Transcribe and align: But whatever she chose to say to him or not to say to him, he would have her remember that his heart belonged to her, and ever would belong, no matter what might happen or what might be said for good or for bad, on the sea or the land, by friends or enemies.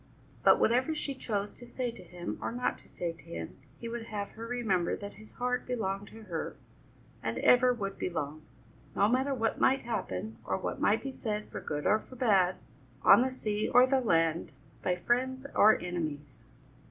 But 0.41 0.59
whatever 0.59 0.95
she 0.95 1.13
chose 1.13 1.53
to 1.53 1.67
say 1.67 1.91
to 1.91 2.01
him 2.01 2.39
or 2.41 2.51
not 2.51 2.79
to 2.79 2.89
say 2.89 3.11
to 3.13 3.23
him, 3.23 3.55
he 3.77 3.87
would 3.87 4.05
have 4.05 4.31
her 4.31 4.47
remember 4.47 4.95
that 4.95 5.13
his 5.21 5.33
heart 5.33 5.67
belonged 5.67 6.07
to 6.07 6.23
her, 6.23 6.55
and 7.21 7.37
ever 7.37 7.71
would 7.71 7.99
belong, 7.99 8.41
no 8.95 9.07
matter 9.07 9.35
what 9.35 9.61
might 9.61 9.83
happen 9.83 10.37
or 10.43 10.57
what 10.57 10.81
might 10.81 11.03
be 11.03 11.11
said 11.11 11.49
for 11.49 11.61
good 11.61 11.85
or 11.85 11.99
for 11.99 12.15
bad, 12.15 12.55
on 13.03 13.21
the 13.21 13.29
sea 13.29 13.69
or 13.71 13.85
the 13.85 14.01
land, 14.01 14.53
by 14.81 14.95
friends 14.95 15.45
or 15.53 15.79
enemies. 15.79 16.45